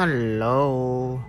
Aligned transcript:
Hello. 0.00 1.20